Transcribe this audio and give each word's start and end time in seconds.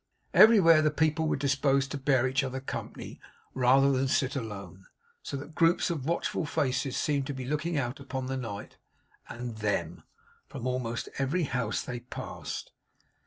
Everywhere 0.33 0.81
the 0.81 0.89
people 0.89 1.27
were 1.27 1.35
disposed 1.35 1.91
to 1.91 1.97
bear 1.99 2.27
each 2.27 2.43
other 2.43 2.59
company 2.59 3.19
rather 3.53 3.91
than 3.91 4.07
sit 4.07 4.35
alone; 4.35 4.87
so 5.21 5.37
that 5.37 5.53
groups 5.53 5.91
of 5.91 6.05
watchful 6.07 6.43
faces 6.43 6.97
seemed 6.97 7.27
to 7.27 7.35
be 7.35 7.45
looking 7.45 7.77
out 7.77 7.99
upon 7.99 8.25
the 8.25 8.35
night 8.35 8.77
AND 9.29 9.57
THEM, 9.57 10.01
from 10.47 10.65
almost 10.65 11.07
every 11.19 11.43
house 11.43 11.83
they 11.83 11.99
passed. 11.99 12.71